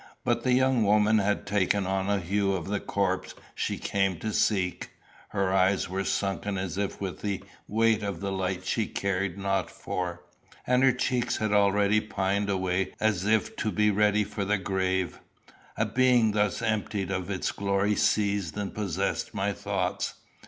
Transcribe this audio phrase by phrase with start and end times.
[0.25, 4.33] But the young woman had taken on the hue of the corpse she came to
[4.33, 4.89] seek.
[5.29, 9.69] Her eyes were sunken as if with the weight of the light she cared not
[9.69, 10.23] for,
[10.65, 15.19] and her cheeks had already pined away as if to be ready for the grave.
[15.77, 20.15] A being thus emptied of its glory seized and possessed my thoughts.